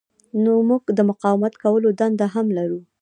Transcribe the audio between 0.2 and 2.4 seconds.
نو موږ د مقاومت کولو دنده